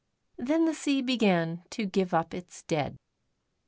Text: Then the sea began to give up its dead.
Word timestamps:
Then 0.39 0.65
the 0.65 0.73
sea 0.73 1.03
began 1.03 1.61
to 1.69 1.85
give 1.85 2.11
up 2.11 2.33
its 2.33 2.63
dead. 2.63 2.97